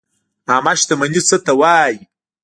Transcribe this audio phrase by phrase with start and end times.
[0.49, 1.95] عامه شتمني څه ته وایي؟